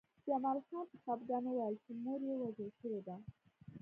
[0.27, 3.15] جمال خان په خپګان وویل چې مور یې وژل شوې ده